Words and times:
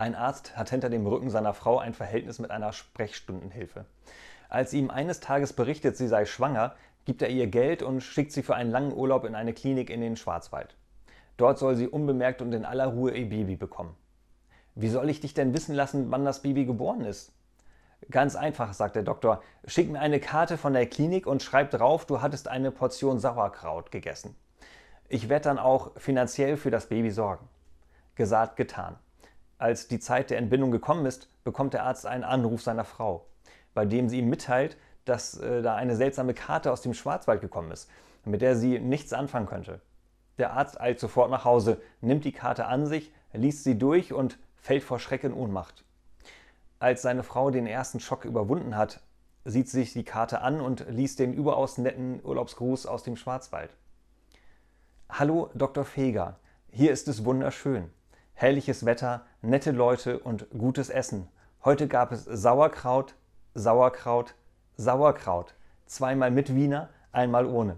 Ein 0.00 0.14
Arzt 0.14 0.56
hat 0.56 0.70
hinter 0.70 0.90
dem 0.90 1.04
Rücken 1.08 1.28
seiner 1.28 1.54
Frau 1.54 1.80
ein 1.80 1.92
Verhältnis 1.92 2.38
mit 2.38 2.52
einer 2.52 2.72
Sprechstundenhilfe. 2.72 3.84
Als 4.48 4.72
ihm 4.72 4.90
eines 4.90 5.18
Tages 5.18 5.52
berichtet, 5.52 5.96
sie 5.96 6.06
sei 6.06 6.24
schwanger, 6.24 6.76
gibt 7.04 7.20
er 7.20 7.30
ihr 7.30 7.48
Geld 7.48 7.82
und 7.82 8.00
schickt 8.00 8.30
sie 8.30 8.44
für 8.44 8.54
einen 8.54 8.70
langen 8.70 8.92
Urlaub 8.92 9.24
in 9.24 9.34
eine 9.34 9.52
Klinik 9.52 9.90
in 9.90 10.00
den 10.00 10.16
Schwarzwald. 10.16 10.76
Dort 11.36 11.58
soll 11.58 11.74
sie 11.74 11.88
unbemerkt 11.88 12.40
und 12.42 12.52
in 12.52 12.64
aller 12.64 12.86
Ruhe 12.86 13.10
ihr 13.10 13.28
Baby 13.28 13.56
bekommen. 13.56 13.96
Wie 14.76 14.88
soll 14.88 15.10
ich 15.10 15.20
dich 15.20 15.34
denn 15.34 15.52
wissen 15.52 15.74
lassen, 15.74 16.12
wann 16.12 16.24
das 16.24 16.42
Baby 16.42 16.64
geboren 16.64 17.00
ist? 17.00 17.32
Ganz 18.08 18.36
einfach, 18.36 18.74
sagt 18.74 18.94
der 18.94 19.02
Doktor. 19.02 19.42
Schick 19.66 19.90
mir 19.90 19.98
eine 19.98 20.20
Karte 20.20 20.58
von 20.58 20.74
der 20.74 20.86
Klinik 20.86 21.26
und 21.26 21.42
schreib 21.42 21.72
drauf, 21.72 22.06
du 22.06 22.22
hattest 22.22 22.46
eine 22.46 22.70
Portion 22.70 23.18
Sauerkraut 23.18 23.90
gegessen. 23.90 24.36
Ich 25.08 25.28
werde 25.28 25.44
dann 25.44 25.58
auch 25.58 25.90
finanziell 25.98 26.56
für 26.56 26.70
das 26.70 26.86
Baby 26.86 27.10
sorgen. 27.10 27.48
Gesagt, 28.14 28.54
getan. 28.56 28.96
Als 29.58 29.88
die 29.88 29.98
Zeit 29.98 30.30
der 30.30 30.38
Entbindung 30.38 30.70
gekommen 30.70 31.04
ist, 31.04 31.28
bekommt 31.42 31.74
der 31.74 31.82
Arzt 31.82 32.06
einen 32.06 32.22
Anruf 32.22 32.62
seiner 32.62 32.84
Frau, 32.84 33.26
bei 33.74 33.84
dem 33.84 34.08
sie 34.08 34.20
ihm 34.20 34.28
mitteilt, 34.28 34.76
dass 35.04 35.36
äh, 35.36 35.62
da 35.62 35.74
eine 35.74 35.96
seltsame 35.96 36.32
Karte 36.32 36.70
aus 36.70 36.80
dem 36.80 36.94
Schwarzwald 36.94 37.40
gekommen 37.40 37.72
ist, 37.72 37.90
mit 38.24 38.40
der 38.40 38.54
sie 38.54 38.78
nichts 38.78 39.12
anfangen 39.12 39.46
könnte. 39.46 39.80
Der 40.38 40.52
Arzt 40.52 40.80
eilt 40.80 41.00
sofort 41.00 41.30
nach 41.30 41.44
Hause, 41.44 41.80
nimmt 42.00 42.24
die 42.24 42.32
Karte 42.32 42.66
an 42.66 42.86
sich, 42.86 43.12
liest 43.32 43.64
sie 43.64 43.76
durch 43.76 44.12
und 44.12 44.38
fällt 44.56 44.84
vor 44.84 45.00
Schreck 45.00 45.24
in 45.24 45.34
Ohnmacht. 45.34 45.84
Als 46.78 47.02
seine 47.02 47.24
Frau 47.24 47.50
den 47.50 47.66
ersten 47.66 47.98
Schock 47.98 48.24
überwunden 48.24 48.76
hat, 48.76 49.00
sieht 49.44 49.68
sie 49.68 49.80
sich 49.80 49.92
die 49.92 50.04
Karte 50.04 50.40
an 50.40 50.60
und 50.60 50.86
liest 50.88 51.18
den 51.18 51.32
überaus 51.32 51.78
netten 51.78 52.20
Urlaubsgruß 52.22 52.86
aus 52.86 53.02
dem 53.02 53.16
Schwarzwald. 53.16 53.70
Hallo, 55.08 55.50
Dr. 55.54 55.84
Feger. 55.84 56.38
Hier 56.70 56.92
ist 56.92 57.08
es 57.08 57.24
wunderschön 57.24 57.90
herrliches 58.38 58.86
Wetter, 58.86 59.26
nette 59.42 59.70
Leute 59.70 60.18
und 60.18 60.46
gutes 60.50 60.90
Essen. 60.90 61.28
Heute 61.64 61.88
gab 61.88 62.12
es 62.12 62.24
Sauerkraut, 62.24 63.14
Sauerkraut, 63.54 64.34
Sauerkraut. 64.76 65.54
Zweimal 65.86 66.30
mit 66.30 66.54
Wiener, 66.54 66.90
einmal 67.12 67.46
ohne. 67.46 67.76